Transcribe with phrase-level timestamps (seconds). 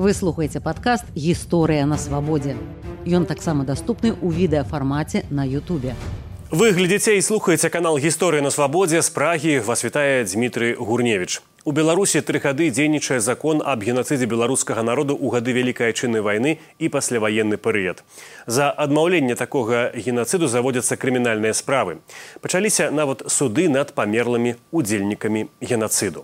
[0.00, 2.56] Вы слухаеце падкаст гісторыя на свабодзе.
[3.06, 5.94] Ён таксама даступны ў відэафармаце на Ютубе.
[6.50, 11.42] Вы глядзіце і слухаеце канал гісторыя на свабодзе з прагі вас вітае Дмітрый Гурневіч.
[11.66, 16.62] У Беларусі тры гады дзейнічае закон аб генацыдзе беларускага народу ў гады вялікай айчыннай вайны
[16.78, 18.06] і пасляваенны перыяд.
[18.46, 21.98] За адмаўленне такога генацыду заводзяцца крымінальныя справы.
[22.38, 26.22] Пачаліся нават суды над памерлымі удзельнікамі генацыду.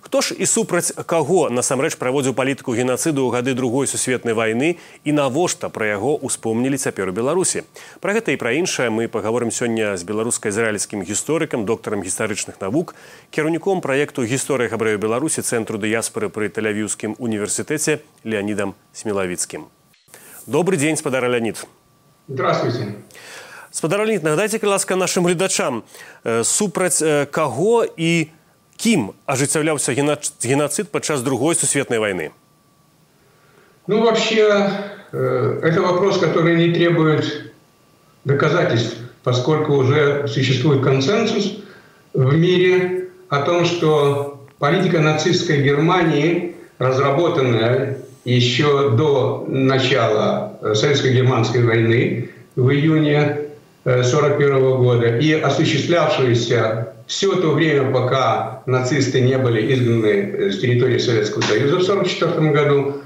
[0.00, 5.10] Хто ж і супраць каго насамрэч праводзіў палітыку генацыду ў гады другой сусветнай вайны і
[5.12, 7.62] навошта пра яго ўспомнілі цяпер у Беларусі.
[8.00, 12.94] Пра гэта і пра іншае мы паговорым сёння з беларуска-ізраільскім гісторыкам, доктарам гістарычных навук,
[13.30, 19.66] кіраўніком праекту гісторыя габрэю Беларусі цэнтру дыяспоры пры тэлявіўскім універсітэце Леонідам Смелавіцкім.
[20.46, 21.62] Добрый дзень спадара Леонид.
[22.28, 22.94] Здравствуйте.
[23.72, 25.82] Спадар Леонид, нагадайце, ласка нашым гледачам
[26.44, 28.28] супраць каго і
[28.77, 32.31] кім ажыццяўляўся геноцид падчас другой сусветной войны?
[33.87, 34.69] Ну, вообще,
[35.11, 37.53] э, это вопрос, который не требует
[38.25, 41.57] доказательств, поскольку уже существует консенсус
[42.13, 52.29] в мире о том, что политика нацистской Германии, разработанная еще до начала э, Советско-германской войны
[52.55, 53.40] в июне
[53.84, 60.98] 1941 э, года и осуществлявшаяся все то время, пока нацисты не были изгнаны с территории
[60.98, 62.96] Советского Союза в 1944 году,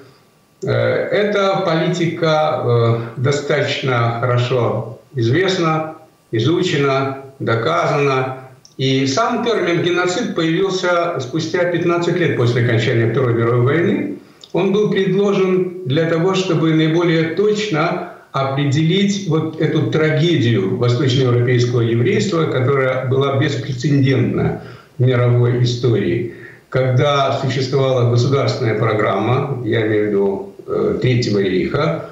[0.63, 5.97] э, эта политика э, достаточно хорошо известна,
[6.31, 8.39] изучена, доказана.
[8.77, 14.19] И сам термин «геноцид» появился спустя 15 лет после окончания Второй мировой войны.
[14.53, 23.07] Он был предложен для того, чтобы наиболее точно определить вот эту трагедию восточноевропейского еврейства, которая
[23.07, 24.63] была беспрецедентна
[24.99, 26.35] в мировой истории,
[26.69, 32.11] когда существовала государственная программа, я имею в виду э, Третьего рейха,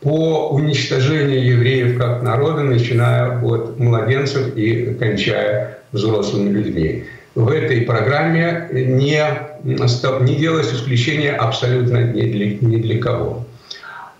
[0.00, 7.04] по уничтожению евреев как народа, начиная от младенцев и кончая взрослыми людьми.
[7.34, 9.22] В этой программе не,
[9.64, 13.44] не делалось исключения абсолютно ни для, ни для кого.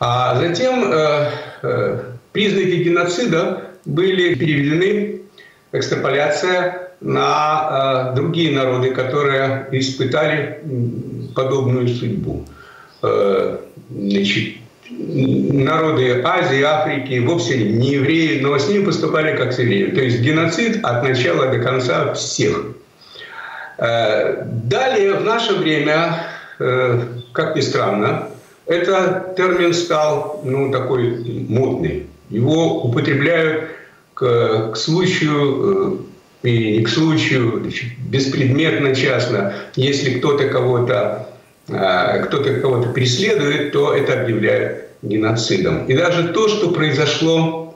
[0.00, 1.30] А затем э,
[2.32, 5.22] признаки геноцида были переведены,
[5.72, 10.60] экстраполяция на э, другие народы, которые испытали
[11.34, 12.44] подобную судьбу.
[13.02, 13.58] Э,
[13.90, 14.56] значит,
[14.90, 19.94] народы Азии, Африки, вовсе не евреи, но с ними поступали как с евреями.
[19.94, 22.64] То есть геноцид от начала до конца всех.
[23.78, 26.26] Э, далее, в наше время,
[26.58, 27.00] э,
[27.32, 28.28] как ни странно,
[28.68, 32.06] этот термин стал ну, такой модный.
[32.30, 33.70] Его употребляют
[34.14, 36.04] к, к случаю
[36.42, 37.64] э, и не к случаю,
[37.98, 39.54] беспредметно, частно.
[39.74, 41.28] Если кто-то кого-то
[41.68, 45.86] э, кто-то кого-то преследует, то это объявляют геноцидом.
[45.86, 47.74] И даже то, что произошло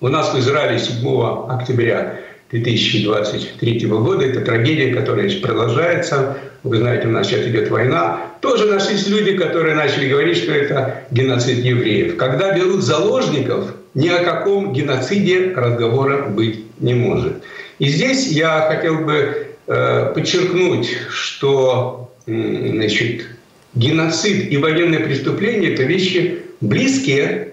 [0.00, 2.20] у нас в Израиле 7 октября
[2.50, 9.06] 2023 года, это трагедия, которая продолжается, вы знаете, у нас сейчас идет война, тоже нашлись
[9.06, 12.16] люди, которые начали говорить, что это геноцид евреев.
[12.16, 17.42] Когда берут заложников, ни о каком геноциде разговора быть не может.
[17.78, 23.26] И здесь я хотел бы э, подчеркнуть, что э, значит,
[23.74, 27.52] геноцид и военные преступления– это вещи близкие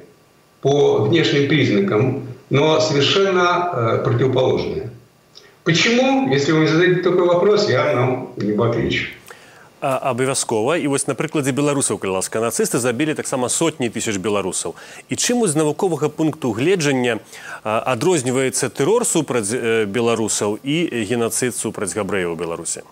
[0.61, 4.90] по внешним признакам, но совершенно э, противоположные.
[5.64, 6.32] Почему?
[6.32, 9.06] Если вы мне зададите такой вопрос, я вам не отвечу.
[9.80, 14.76] абавязкова і вось на прыкладзе беларусаў калі ласка нацысты забілі таксама сотні тысяч беларусаў
[15.08, 17.18] і чым з навуковага пункту гледжання
[17.64, 19.48] адрозніваецца тэрор супраць
[19.88, 20.76] беларусаў і
[21.08, 22.84] геноцид супраць габрэяў у беларусе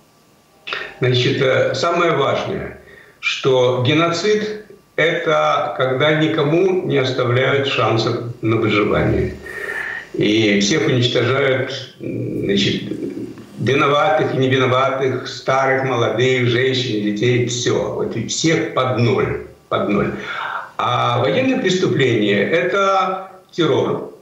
[1.01, 2.81] значит э, самое важное
[3.21, 4.62] что геноцид
[4.96, 9.36] это когда никому не оставляют шансов на выживание
[10.14, 12.84] и всех уничтожают значит,
[13.60, 17.94] виноватых и невиноватых, старых, молодых, женщин, детей, все.
[17.94, 19.48] Вот всех под ноль.
[19.70, 20.12] Под ноль.
[20.78, 24.14] А военное преступление– это террор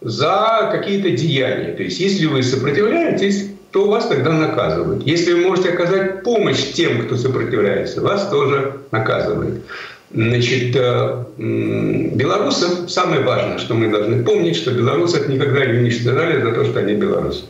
[0.00, 1.72] за какие-то деяния.
[1.72, 5.06] То есть если вы сопротивляетесь, то вас тогда наказывают.
[5.06, 9.64] Если вы можете оказать помощь тем, кто сопротивляется, вас тоже наказывают.
[10.10, 16.52] Значит, э, белорусов самое важное, что мы должны помнить, что белорусов никогда не уничтожали за
[16.52, 17.44] то, что они белорусы.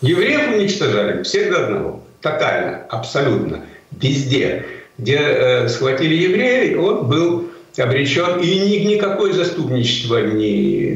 [0.00, 2.02] Евреев уничтожали всех до одного.
[2.20, 3.60] Тотально, абсолютно.
[3.92, 4.64] Везде.
[4.98, 7.44] Где э, схватили евреев, он был
[7.78, 8.40] обречен.
[8.40, 10.88] И ни, никакое заступничество не,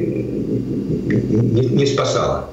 [1.13, 2.51] не, не спасало.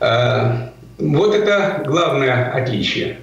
[0.00, 0.69] Э,
[1.00, 3.18] вот это главное отличие.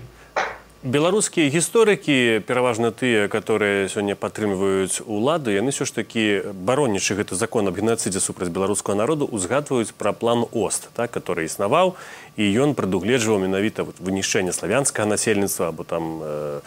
[0.83, 7.67] беларускія гісторыкі пераважна тыя которые сёння падтрымліваюць улады яны ўсё ж такі баронічы гэты закон
[7.67, 11.97] аб геноцидзе супраць беларускага народу узгадваюць пра план ост так который існаваў
[12.37, 16.61] і ён прадугледжваў менавіта вот, вынішчэнне славянскага насельніцтва або там э,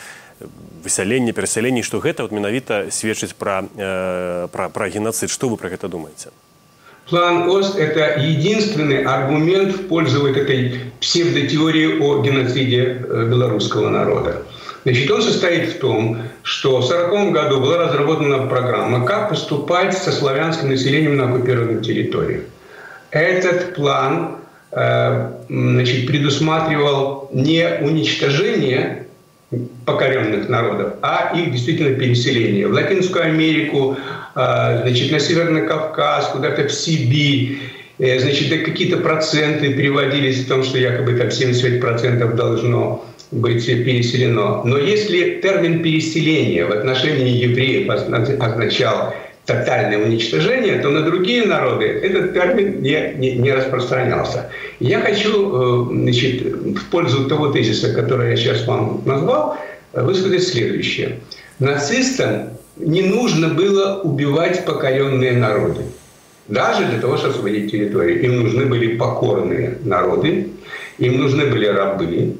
[0.84, 5.70] высяленне перасяленні што гэта вот менавіта сведчыць пра, э, пра, пра геноцид што вы пра
[5.70, 6.34] гэта думаеце
[7.10, 14.42] План ОСТ– это единственный аргумент в пользу вот этой псевдотеории о геноциде э, белорусского народа.
[14.84, 20.12] Значит, он состоит в том, что в 1940 году была разработана программа, как поступать со
[20.12, 22.42] славянским населением на оккупированных территориях.
[23.10, 24.36] Этот план
[24.70, 29.08] э, значит, предусматривал не уничтожение
[29.84, 33.96] покоренных народов, а их действительно переселение в Латинскую Америку,
[34.34, 37.58] а, значит, на Северный Кавказ, куда-то в Сибирь.
[37.98, 44.62] Э, значит, какие-то проценты переводились в том, что якобы там 75% должно быть переселено.
[44.64, 47.90] Но если термин переселения в отношении евреев
[48.40, 49.14] означал
[49.50, 54.50] тотальное уничтожение, то на другие народы этот термин не, не, не распространялся.
[54.78, 59.56] Я хочу э, значит, в пользу того тезиса, который я сейчас вам назвал,
[59.92, 61.18] высказать следующее.
[61.58, 65.82] Нацистам не нужно было убивать покоренные народы.
[66.48, 68.22] Даже для того, чтобы освободить территорию.
[68.22, 70.48] Им нужны были покорные народы,
[70.98, 72.36] им нужны были рабы,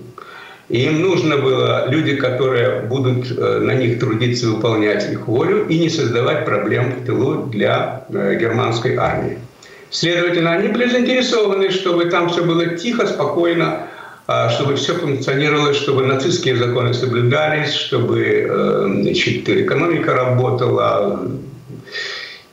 [0.71, 5.67] и им нужно было люди, которые будут э, на них трудиться и выполнять их волю,
[5.67, 9.39] и не создавать проблем в тылу для э, германской армии.
[9.91, 13.89] Следовательно, они были заинтересованы, чтобы там все было тихо, спокойно,
[14.29, 21.29] а, чтобы все функционировало, чтобы нацистские законы соблюдались, чтобы э, значит, экономика работала.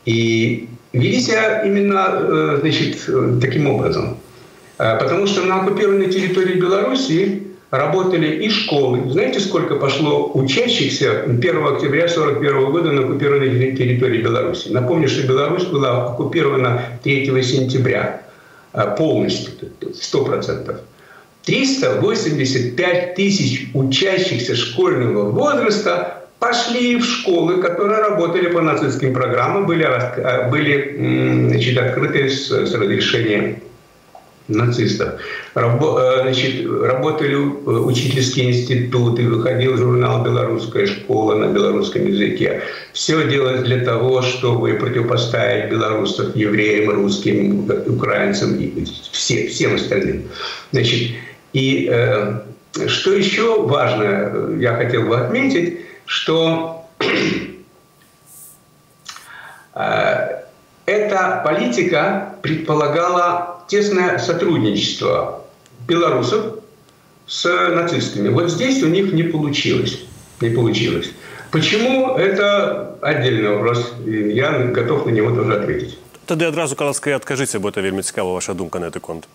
[0.05, 3.07] И вели себя именно значит,
[3.39, 4.17] таким образом.
[4.77, 9.09] Потому что на оккупированной территории Беларуси работали и школы.
[9.09, 14.69] Знаете, сколько пошло учащихся 1 октября 1941 года на оккупированной территории Беларуси?
[14.69, 18.21] Напомню, что Беларусь была оккупирована 3 сентября
[18.73, 20.79] а, полностью, 100%.
[21.45, 30.49] 385 тысяч учащихся школьного возраста пошли в школы, которые работали по нацистским программам, были, а,
[30.49, 33.61] были значит, открыты с, с разрешения
[34.47, 35.19] нацистов.
[35.53, 42.61] Рабо, э, значит, работали э, учительские институты, выходил журнал «Белорусская школа» на белорусском языке.
[42.94, 50.23] Все делалось для того, чтобы противопоставить белорусов евреям, русским, украинцам и все, всем остальным.
[50.71, 51.11] Значит,
[51.53, 52.41] и э,
[52.88, 56.85] что еще важно, я хотел бы отметить, что
[59.75, 60.06] э,
[61.17, 65.43] эта политика предполагала тесное сотрудничество
[65.87, 66.59] белорусов
[67.25, 68.29] с нацистами.
[68.29, 70.05] Вот здесь у них не получилось.
[70.41, 71.11] Не получилось.
[71.51, 72.15] Почему?
[72.15, 73.93] Это отдельный вопрос.
[74.05, 75.97] Я готов на него тоже ответить.
[76.25, 79.27] Тогда одразу, коли откажите, бо это вельми цікава ваша думка на этот конт.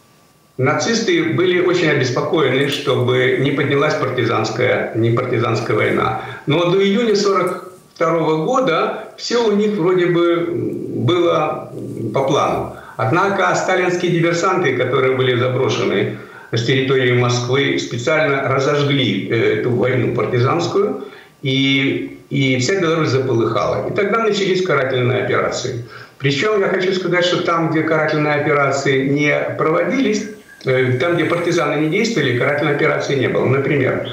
[0.58, 6.20] Нацисты были очень обеспокоены, чтобы не поднялась партизанская, не партизанская война.
[6.46, 7.16] Но до июня
[7.98, 10.46] 1942 года все у них вроде бы
[10.96, 11.70] было
[12.14, 12.76] по плану.
[12.96, 16.18] Однако сталинские диверсанты, которые были заброшены
[16.52, 21.04] с территории Москвы, специально разожгли э, эту войну партизанскую,
[21.42, 23.88] и, и вся Беларусь заполыхала.
[23.88, 25.84] И тогда начались карательные операции.
[26.18, 30.28] Причем я хочу сказать, что там, где карательные операции не проводились,
[30.64, 33.46] э, там, где партизаны не действовали, карательной операции не было.
[33.46, 34.08] Например,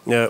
[0.05, 0.29] э,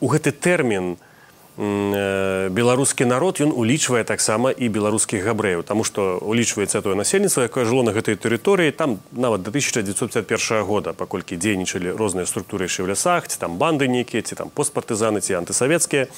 [0.00, 1.10] у гэты тэрмін Э,
[1.57, 5.63] беларускі народ ён улічвае таксама і беларускіх габрэяў.
[5.63, 10.91] Таму што улічваецца тое насельніцтва якое жыло на гэтай тэрыторыі там нават до 1951 года
[10.91, 15.39] паколькі дзейнічалі розныя структуры яшчэ ў лясах ці там банды нейкія ці там постпартызаны ці
[15.39, 16.11] антысавецкія.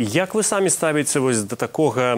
[0.00, 2.16] Як вы самі ставіце вось да такога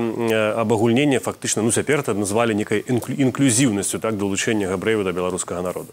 [0.54, 5.90] абагульнення фактычна ну цяпер это назвалі некай інклюзіўнасцю так далучэння габрэяў да беларускага народа?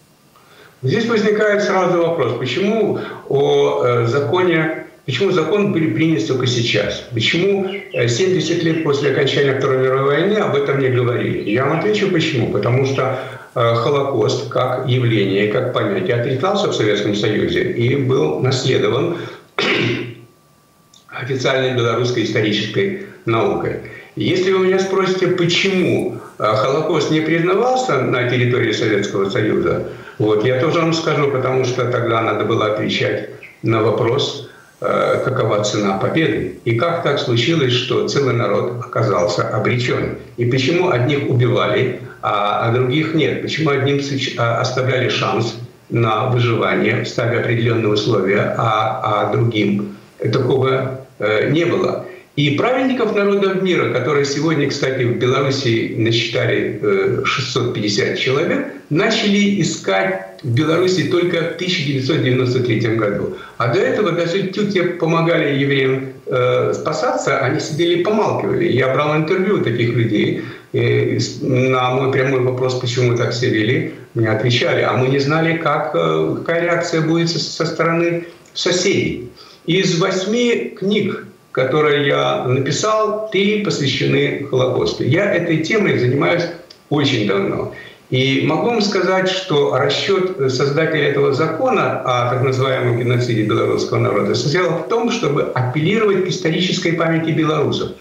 [0.81, 7.03] Здесь возникает сразу вопрос, почему о э, законе Почему закон принят только сейчас?
[7.11, 11.49] Почему 70 лет после окончания Второй мировой войны об этом не говорили?
[11.49, 12.51] Я вам отвечу почему.
[12.51, 13.17] Потому что
[13.55, 19.17] Холокост как явление, как понятие отрицался в Советском Союзе и был наследован
[21.07, 23.77] официальной белорусской исторической наукой.
[24.15, 29.87] Если вы меня спросите, почему э, Холокост не признавался на территории Советского Союза,
[30.19, 33.29] вот, я тоже вам скажу, потому что тогда надо было отвечать
[33.63, 34.49] на вопрос, э,
[34.79, 36.59] какова цена победы.
[36.63, 40.17] И как так случилось, что целый народ оказался обречен?
[40.38, 43.41] И почему одних убивали, а, а других нет?
[43.41, 44.00] Почему одним
[44.38, 45.57] а, оставляли шанс
[45.89, 49.98] на выживание, ставя определенные условия, а, а другим
[50.31, 52.05] такого э, не было?
[52.39, 56.79] И праведников народов мира, которые сегодня, кстати, в Беларуси насчитали
[57.25, 63.36] 650 э, человек, начали искать в Беларуси только в 1993 году.
[63.58, 64.62] А до этого даже кто
[64.98, 68.72] помогали евреям э, спасаться, они сидели и помалкивали.
[68.72, 70.41] Я брал интервью у таких людей.
[70.72, 75.58] И на мой прямой вопрос, почему так все вели, мне отвечали, а мы не знали,
[75.58, 79.29] как, э, какая реакция будет со стороны соседей.
[79.65, 85.03] Из восьми книг, которые я написал, три посвящены Холокосту.
[85.03, 86.44] Я этой темой занимаюсь
[86.89, 87.74] очень давно.
[88.10, 94.34] И могу вам сказать, что расчет создателя этого закона о так называемом геноциде белорусского народа
[94.34, 97.91] состоял в том, чтобы апеллировать к исторической памяти белорусов.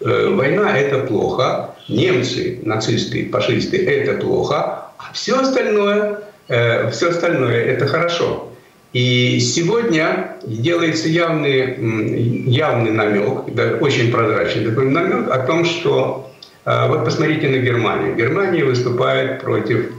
[0.00, 7.62] Э, война– это плохо, немцы, нацисты, фашисты– это плохо, а все остальное, э, все остальное–
[7.66, 8.50] это хорошо.
[8.92, 16.32] И сегодня делается явный, явный намек, да, очень прозрачный такой намек о том, что
[16.64, 18.16] а, вот посмотрите на Германию.
[18.16, 19.92] Германия выступает против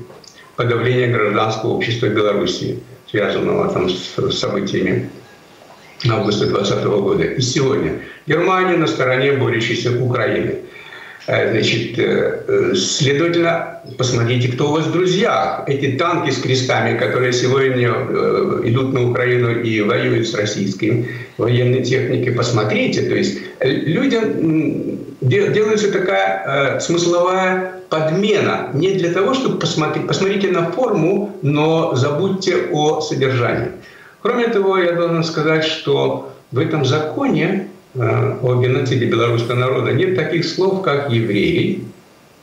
[0.57, 2.79] подавления гражданского общества Беларуси,
[3.09, 5.09] связанного там с событиями
[6.09, 7.23] августа 2020 года.
[7.23, 10.80] И сегодня Германия на стороне борющейся Украины– Э,
[11.25, 15.63] значит, э, э, следовательно, посмотрите, кто у вас в друзьях.
[15.67, 17.89] Эти танки с крестами, которые сегодня
[18.63, 23.03] идут на Украину и воюют с российской военной техникой, посмотрите.
[23.03, 28.69] То есть людям делается такая смысловая подмена.
[28.73, 33.69] Не для того, чтобы посмотреть, посмотрите на форму, но забудьте о содержании.
[34.21, 40.15] Кроме того, я должен сказать, что в этом законе Э, о геноциде белорусского народа нет
[40.15, 41.83] таких слов, как евреи,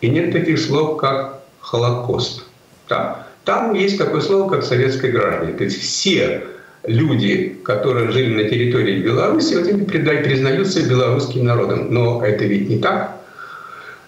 [0.01, 2.45] и нет таких слов, как Холокост.
[2.89, 3.27] Да?
[3.45, 5.53] Там есть такое слово, как советское граждане.
[5.55, 6.43] То есть все
[6.87, 11.93] люди, которые жили на территории Беларуси, вот они признаются белорусским народом.
[11.93, 13.17] Но это ведь не так,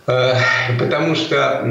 [0.06, 0.34] э,
[0.78, 1.66] потому что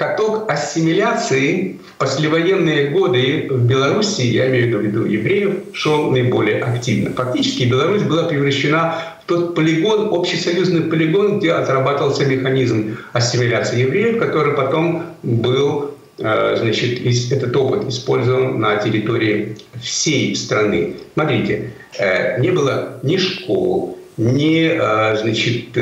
[0.00, 7.10] каток ассимиляции в послевоенные годы в Беларуси, я имею в виду евреев, шел наиболее активно.
[7.12, 14.54] Фактически Беларусь была превращена в тот полигон, общесоюзный полигон, где отрабатывался механизм ассимиляции евреев, который
[14.54, 20.94] потом был э, значит, этот опыт использован на территории всей страны.
[21.12, 25.72] Смотрите, э, не было ни школ, ни э, значит,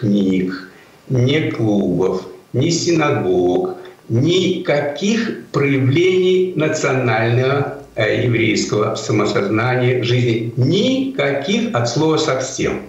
[0.00, 0.68] книг,
[1.08, 3.76] ни клубов, ни синагог,
[4.08, 10.52] никаких проявлений национального э, еврейского самосознания жизни.
[10.56, 12.82] Никаких от слова совсем.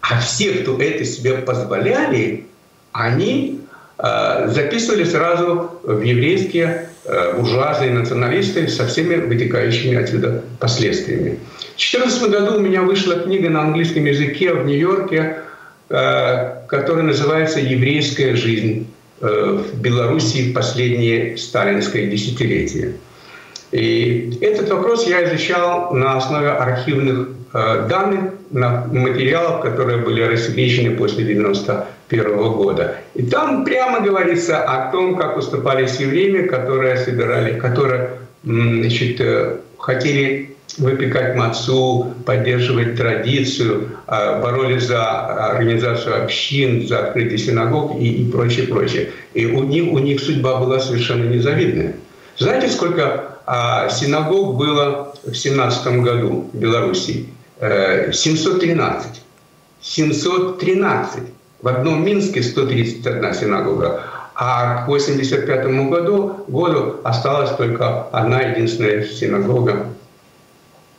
[0.00, 2.46] А все, кто это себе позволяли,
[2.92, 3.60] они
[3.98, 11.38] э, записывали сразу в еврейские э, буржуазные националисты со всеми вытекающими отсюда последствиями.
[11.74, 15.38] В 2014 году у меня вышла книга на английском языке в Нью-Йорке,
[15.88, 18.86] э, которая называется «Еврейская жизнь
[19.22, 22.94] Э, в Белоруссии в последние сталинское десятилетие.
[23.70, 30.96] И этот вопрос я изучал на основе архивных э, данных, на материалов, которые были рассекречены
[30.96, 32.96] после 1991 года.
[33.14, 38.10] И там прямо говорится о том, как поступали с евреями, которые собирали, которые
[38.42, 39.22] значит,
[39.78, 45.02] хотели выпекать мацу, поддерживать традицию, а, боролись за
[45.50, 49.10] организацию общин, за открытие синагог и, и прочее, прочее.
[49.34, 51.94] И у них, у них судьба была совершенно незавидная.
[52.38, 57.26] Знаете, сколько а, синагог было в 17 году в Беларуси?
[57.60, 59.06] 713.
[59.08, 59.22] Э,
[59.80, 61.22] 713.
[61.60, 64.02] В одном Минске 131 синагога,
[64.34, 69.86] а к 85 году, году осталась только одна единственная синагога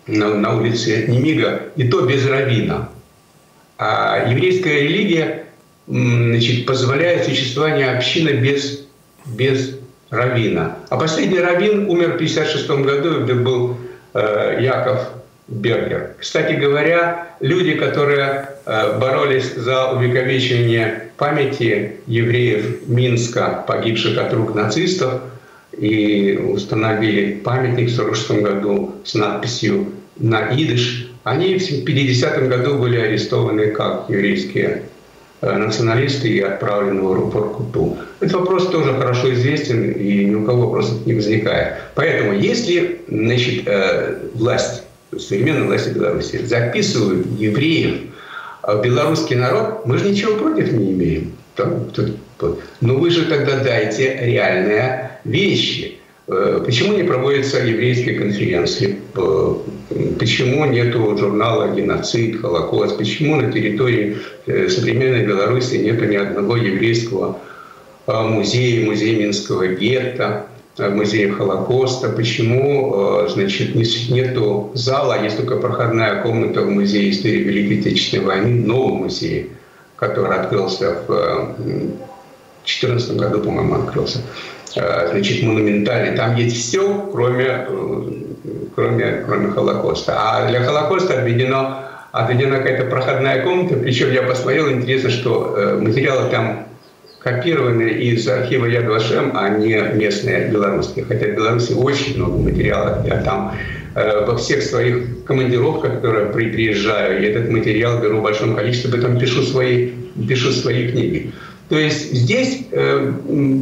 [0.07, 2.89] на, на улице Немига, и то без равина.
[3.77, 5.45] А еврейская религия
[5.87, 8.85] значит, позволяет существование общины без,
[9.25, 9.77] без
[10.09, 10.77] равина.
[10.89, 13.77] А последний раввин умер в 1956 году, это был
[14.13, 15.09] э, Яков
[15.47, 16.11] Бергер.
[16.19, 25.21] Кстати говоря, люди, которые э, боролись за увековечивание памяти евреев Минска, погибших от рук нацистов,
[25.77, 29.87] и установили памятник в 1946 году с надписью
[30.17, 34.83] на идыш, они в 50-м году были арестованы как еврейские
[35.41, 37.55] э, националисты и отправлены в аэропорт
[38.19, 41.75] Этот вопрос тоже хорошо известен, и ни у кого вопросов не возникает.
[41.95, 44.83] Поэтому, если значит, э, власть,
[45.17, 48.01] современная власть Беларуси записывают евреев
[48.61, 51.33] в белорусский народ, мы же ничего против не имеем.
[51.57, 55.99] Но вы же тогда дайте реальные вещи.
[56.27, 58.97] Э, почему не проводятся еврейские конференции?
[59.15, 59.55] Э,
[60.17, 62.97] почему нет журнала «Геноцид», «Холокост»?
[62.97, 64.17] Почему на территории
[64.47, 67.39] э, современной Беларуси нет ни одного еврейского
[68.07, 72.09] музея, музея Минского гетто, музея Холокоста?
[72.09, 74.37] Почему значит, нет
[74.73, 79.47] зала, а есть только проходная комната в музее истории Великой Отечественной войны, новом музее,
[80.07, 81.55] который открылся в
[82.65, 84.19] 2014 году, по-моему, открылся.
[84.75, 86.15] Э, значит, монументальный.
[86.15, 88.01] Там есть все, кроме, э,
[88.75, 90.13] кроме, кроме Холокоста.
[90.17, 91.79] А для Холокоста отведено,
[92.11, 93.75] отведена какая-то проходная комната.
[93.75, 96.67] Причем я посмотрел, интересно, что э, материалы там
[97.19, 101.05] копированы из архива Яд Вашем, а не местные белорусские.
[101.05, 103.05] Хотя в Беларуси очень много материалов.
[103.05, 103.55] Я там
[103.95, 109.43] во всех своих командировках, которые приезжаю, я этот материал беру в большом количестве, потом пишу
[109.43, 109.91] свои,
[110.27, 111.31] пишу свои книги.
[111.69, 113.13] То есть здесь э,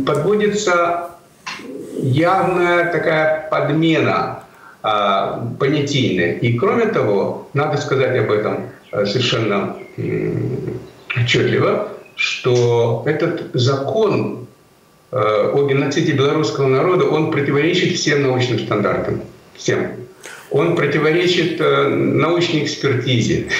[0.05, 1.11] подводится
[1.97, 4.43] явная такая подмена
[4.83, 4.87] э,
[5.59, 6.33] понятийная.
[6.33, 10.33] И кроме того, надо сказать об этом э, совершенно э,
[11.15, 14.47] отчетливо, что этот закон
[15.11, 15.15] э,
[15.53, 19.21] о геноциде белорусского народа, он противоречит всем научным стандартам.
[19.55, 20.00] Всем
[20.50, 23.48] Он противоречит э, научной экспертизе.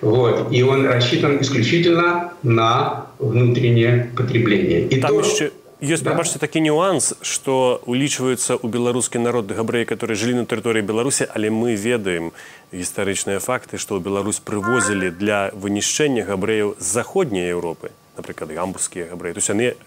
[0.00, 0.52] Вот.
[0.52, 4.86] И он рассчитан исключительно на внутреннее потребление.
[4.86, 5.20] И Там то...
[5.20, 6.10] еще есть, да.
[6.10, 11.54] прабачце такі нюанс што улічваюцца ў беларускі народ габрэі которые жылі на тэрыторыі беларусі але
[11.54, 12.32] мы ведаем
[12.74, 19.38] гістарычныя факты што ў Беларусь прывозілі для вынішчэння габрэяў з заходняй Еўропы напрыклад гамбургскія габрэі
[19.38, 19.78] то яны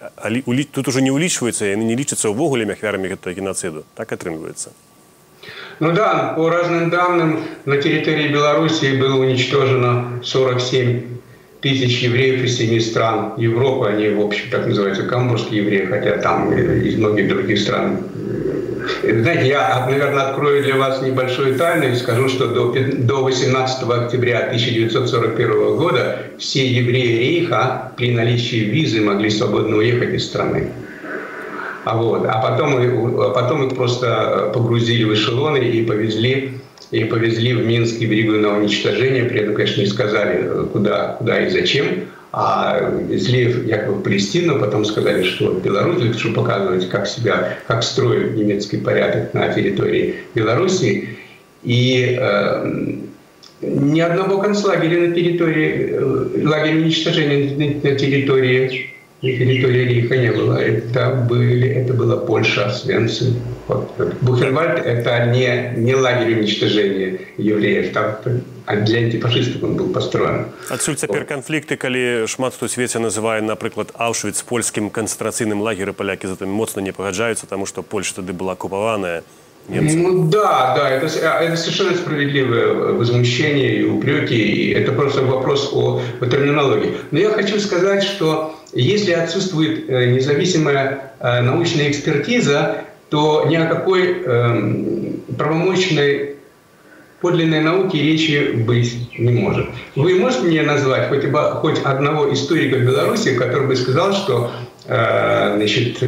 [0.71, 4.71] тут уже не ўлічваюцца яны не лічацца ўвогуле ахвярамі гэтага геноциду так атрымліваецца
[5.78, 11.02] Ну да, по разным данным, на территории Белоруссии было уничтожено 47
[11.61, 13.88] тысяч евреев из семи стран Европы.
[13.88, 17.98] Они, в общем, так называются камбурские евреи, хотя там из многих других стран.
[19.02, 25.76] Знаете, я, наверное, открою для вас небольшую тайну и скажу, что до 18 октября 1941
[25.76, 30.70] года все евреи Рейха при наличии визы могли свободно уехать из страны.
[31.87, 32.27] А, вот.
[32.27, 36.59] а, потом, а потом их просто погрузили в эшелоны и повезли
[36.90, 39.25] и повезли в Минск и берегу на уничтожение.
[39.25, 41.87] При этом, конечно, не сказали, куда, куда и зачем.
[42.33, 48.35] А везли якобы в Палестину, потом сказали, что Беларусь, чтобы показывать, как себя, как строят
[48.35, 51.11] немецкий порядок на территории Беларуси.
[51.62, 52.94] И э,
[53.62, 60.57] ни одного концлагеря на территории, э, лагеря уничтожения на территории территории Рейха не было.
[60.57, 63.36] Это, были, это была Польша, Свенцин.
[63.67, 63.91] Вот.
[64.21, 67.93] Бухенвальд – это не, не лагерь уничтожения евреев.
[67.93, 68.15] Там
[68.65, 70.45] а для антифашистов он был построен.
[70.69, 71.27] Адсюль цяпер вот.
[71.27, 76.93] канфлікты, калі шмат хто свеце называе, напрыклад, Аўшвіц польскім канцэнтрацыйным лагеры палякі затым моцна не
[76.93, 79.23] пагаджаюцца, таму што Польша тады была акупаваная.
[79.67, 79.99] Немцев.
[79.99, 86.01] Ну да, да, это, это совершенно справедливое возмущение и упреки, и это просто вопрос о,
[86.19, 86.93] о терминологии.
[87.12, 93.66] Но я хочу сказать, что если отсутствует э, независимая э, научная экспертиза, то ни о
[93.66, 96.34] какой эм, правомочной
[97.20, 99.68] подлинной науке речи быть не может.
[99.94, 101.24] Вы можете мне назвать хоть,
[101.60, 104.52] хоть одного историка Беларуси, который бы сказал, что
[104.86, 106.02] э, значит,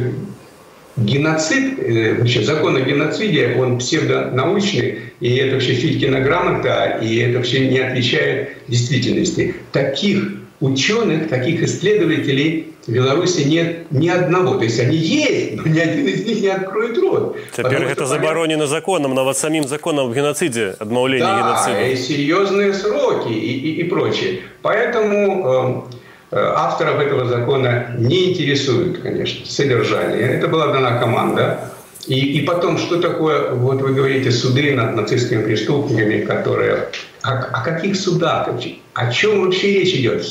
[0.97, 1.79] геноцид,
[2.19, 7.79] вообще закон о геноциде, он псевдонаучный, и это вообще Филькина грамота, и это вообще не
[7.79, 9.55] отвечает действительности.
[9.71, 14.57] Таких ученых, таких исследователей в Беларуси нет ни одного.
[14.57, 17.37] То есть они есть, но ни один из них не откроет рот.
[17.55, 21.87] Теперь это заборонено законом, но вот самим законом об геноциде, отмовление да, геноцида.
[21.87, 24.41] и серьезные сроки и, и, и прочее.
[24.61, 25.87] Поэтому
[26.31, 30.21] э, э, авторов этого закона не интересует, конечно, содержание.
[30.21, 31.71] Это была дана команда.
[32.09, 36.87] И, и потом, что такое, вот вы говорите, суды над нацистскими преступниками, которые...
[37.21, 38.49] О, о каких судах?
[38.95, 40.25] О чем вообще речь идет?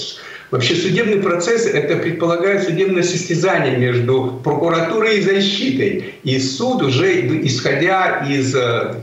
[0.50, 6.14] Вообще судебный процесс– это предполагает судебное состязание между прокуратурой и защитой.
[6.24, 8.94] И суд уже, исходя из э,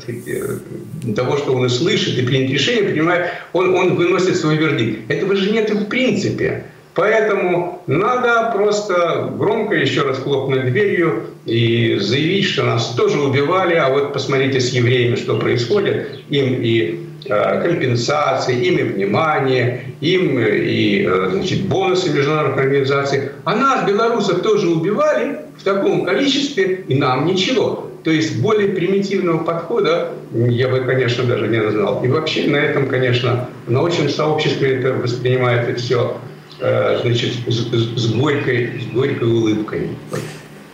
[1.16, 5.10] того, что он слышит и принят решение, принимает, он, он выносит свой вердикт.
[5.10, 6.66] Этого же нет в принципе.
[6.96, 13.90] Поэтому надо просто громко еще раз хлопнуть дверью и заявить, что нас тоже убивали, а
[13.90, 16.08] вот посмотрите с евреями, что происходит.
[16.30, 23.30] Им и э, компенсации, им и внимание, им и э, значит, бонусы международных организаций.
[23.44, 27.92] А нас, белорусов, тоже убивали в таком количестве, и нам ничего.
[28.06, 32.02] То есть более примитивного подхода я бы, конечно, даже не знал.
[32.06, 36.18] И вообще на этом, конечно, в научном сообществе это воспринимает все
[36.59, 39.89] значит, с, с, горькой, с горькой улыбкой.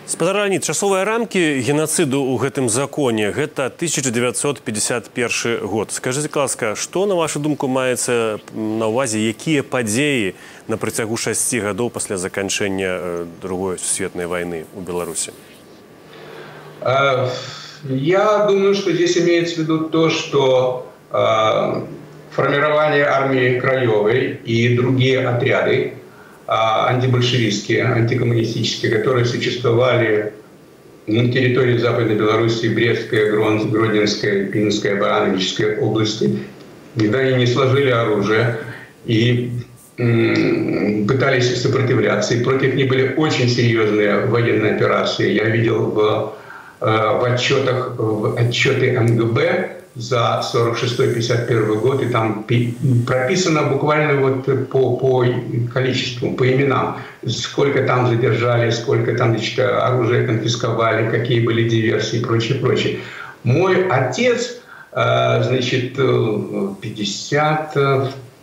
[0.06, 7.42] спадарраніт часовыя рамкі геноциду ў гэтым законе гэта 1951 год скажите ласка что на вашу
[7.42, 10.38] думку маецца на увазе якія падзеі
[10.70, 15.34] на працягу шасці гадоў пасля заканчэння э, другой сусветнай войны у беларусі
[16.86, 17.26] э,
[17.90, 20.86] я думаю что здесь имеется в виду то что
[22.31, 25.93] формирование армии Краевой и другие отряды
[26.47, 30.33] а, антибольшевистские, антикоммунистические, которые существовали
[31.07, 36.39] на территории Западной Белоруссии, Брестской, Гродненской, Пинской, Барановической области,
[36.97, 38.57] когда они не сложили оружие
[39.05, 39.51] и
[39.97, 42.33] пытались сопротивляться.
[42.33, 45.31] И против них были очень серьезные военные операции.
[45.31, 46.35] Я видел в,
[46.79, 52.45] э, в отчетах, в отчеты МГБ, за 46-51 год, и там
[53.05, 55.25] прописано буквально вот по, по
[55.73, 62.23] количеству, по именам, сколько там задержали, сколько там значит, оружия конфисковали, какие были диверсии и
[62.23, 62.99] прочее, прочее.
[63.43, 64.61] Мой отец,
[64.93, 67.75] э, значит, 50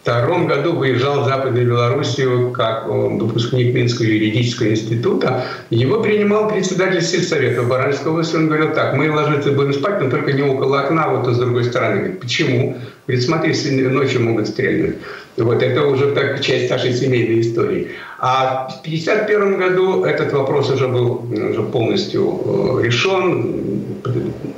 [0.09, 5.45] 1992 году выезжал в Западную Белоруссию как э, выпускник Минского юридического института.
[5.71, 8.37] Его принимал председатель сельсовета в Баранской области.
[8.37, 11.39] Он говорил так, мы ложиться будем спать, но только не около окна, а вот с
[11.39, 11.97] другой стороны.
[11.97, 12.79] Говорит, почему?
[13.07, 14.97] Говорит, смотри, ночью могут стрельнуть.
[15.37, 17.89] Вот это уже так часть нашей семейной истории.
[18.19, 22.41] А в 1951 году этот вопрос уже был уже полностью
[22.81, 23.79] э, решен,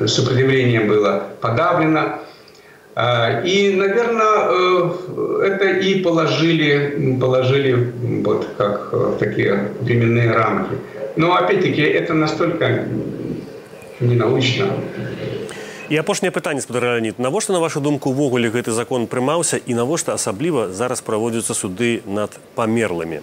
[0.07, 2.21] сопротивление было подавлено.
[2.96, 7.92] А, и, наверное, э, это и положили, положили
[8.24, 10.76] вот как э, такие временные рамки.
[11.18, 12.86] Но опять-таки это настолько
[14.00, 14.66] ненаучно.
[15.90, 20.74] І апошняе пытанне спадарраніт навошта на вашу думку увогуле гэты закон прымаўся і навошта асабліва
[20.74, 23.22] зараз праводзяцца суды над памерлымі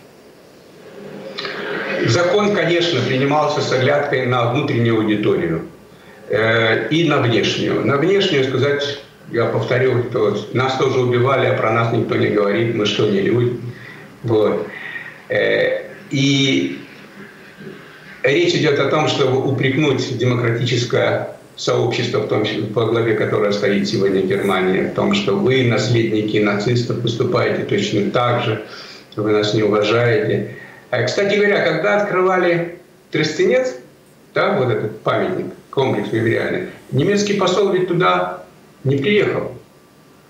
[2.07, 5.67] закон конечно принимался с оглядкой на внутреннюю аудиторию
[6.29, 11.72] э, и на внешнюю на внешнюю сказать я повторю, что нас тоже убивали, а про
[11.72, 13.60] нас никто не говорит, мы что, не люди.
[14.24, 14.68] Вот.
[15.30, 16.80] Э, и
[18.24, 23.88] речь идет о том, чтобы упрекнуть демократическое сообщество, в том числе по главе которое стоит
[23.88, 28.66] сегодня Германия, в том, что вы, наследники нацистов, поступаете точно так же,
[29.16, 30.56] вы нас не уважаете.
[30.92, 32.80] Э, кстати говоря, когда открывали
[33.12, 33.76] Тростенец,
[34.34, 38.44] да, вот этот памятник, комплекс мемориальный, немецкий посол ведь туда
[38.84, 39.52] не приехал.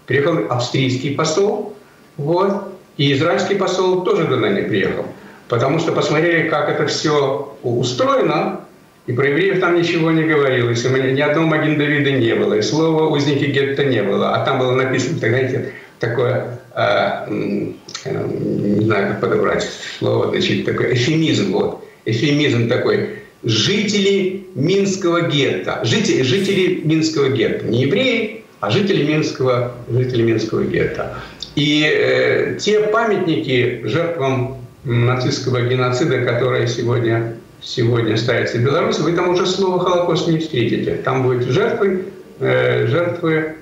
[0.05, 1.75] Приехал австрийский посол,
[2.17, 5.05] вот, и израильский посол тоже туда не приехал.
[5.47, 8.61] Потому что посмотрели, как это все устроено,
[9.05, 12.61] и про евреев там ничего не говорилось, и ни одного Маген Давида не было, и
[12.61, 14.35] слова узники гетто не было.
[14.35, 17.61] А там было написано, так, знаете, такое, э,
[18.03, 25.81] э, не знаю, как подобрать слово, значит, такой эфемизм, вот, эфемизм такой, жители Минского гетто,
[25.83, 31.15] жители, жители Минского гетто, не евреи, а жители Минского, жители Минского гетто.
[31.55, 39.29] И э, те памятники жертвам нацистского геноцида, которые сегодня, сегодня ставятся в Беларуси, вы там
[39.29, 40.95] уже слова «Холокост» не встретите.
[41.03, 42.05] Там будут жертвы,
[42.39, 43.55] э, жертвы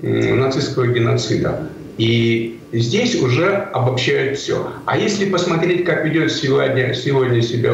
[0.00, 1.68] э, нацистского геноцида.
[1.96, 4.72] И здесь уже обобщают все.
[4.86, 7.72] А если посмотреть, как ведет сегодня, сегодня себя,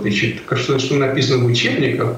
[0.00, 2.16] значит, что, что написано в учебниках,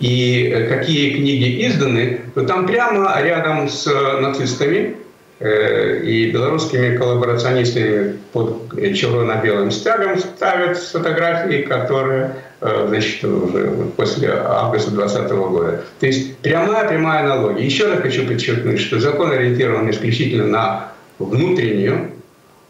[0.00, 3.86] и э, какие книги изданы, то там прямо рядом с
[4.20, 4.96] нацистами
[5.40, 14.90] э, и белорусскими коллаборационистами под червоно-белым стягом ставят фотографии, которые э, значит, уже после августа
[14.90, 15.84] 2020 года.
[16.00, 17.62] То есть прямая-прямая аналогия.
[17.62, 22.10] Еще раз хочу подчеркнуть, что закон ориентирован исключительно на внутреннюю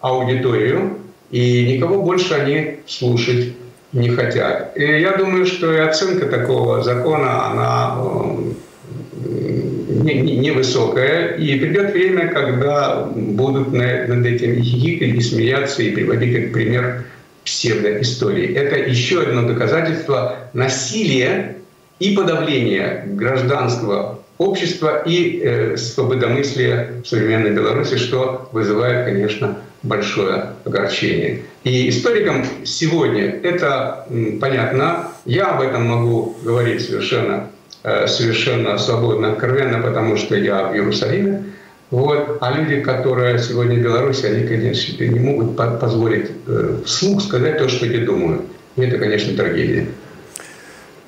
[0.00, 0.98] аудиторию,
[1.30, 3.54] и никого больше они слушать
[3.92, 4.76] не хотят.
[4.76, 9.60] И я думаю, что и оценка такого закона, она э,
[10.02, 16.34] не, невысокая, и придет время, когда будут над этим и хихикать, и смеяться, и приводить
[16.34, 17.04] как пример
[17.44, 18.54] псевдоистории.
[18.54, 21.56] Это еще одно доказательство насилия
[21.98, 31.42] и подавления гражданского общества и э, свободомыслия в современной Беларуси, что вызывает, конечно, большое огорчение.
[31.62, 34.06] И историкам сегодня это
[34.40, 35.08] понятно.
[35.26, 37.50] Я об этом могу говорить совершенно,
[37.82, 41.44] э, совершенно свободно, откровенно, потому что я в Иерусалиме.
[41.90, 42.38] Вот.
[42.40, 47.68] А люди, которые сегодня в Беларуси, они, конечно, не могут позволить э, вслух сказать то,
[47.68, 48.46] что я думаю.
[48.76, 49.88] И это, конечно, трагедия.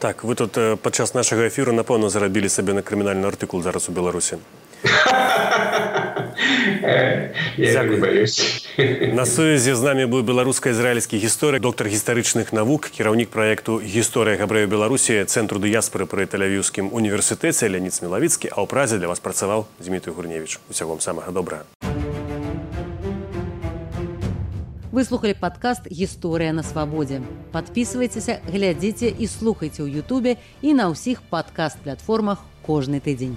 [0.02, 3.92] Так, вы тут э, падчас нашага эфіру, напэўна, зарабілі сабе на крымінальны артыкул зараз у
[3.94, 4.34] Беларусі.
[9.14, 15.22] На сувязі з намі быў беларуска-ізраільскі гісторык, доктар гістарычных навук, кіраўнік праекту гісторыя габрэю Беларусі
[15.22, 20.58] цэнтру дыяспоры пры тэлявіўскім універсітэце Леонид Смелавіцкі, а ў празе для вас працаваў Дмітрий Гурневич.
[20.66, 21.62] Усяго вам самага добрага.
[24.91, 27.19] Вы слухали падкаст гісторыя на свабодзе.
[27.51, 33.35] Падпісвайцеся, глядзіце і слухайце ў Ютубе і на ўсіх падкаст-платформах кожны тыдзень.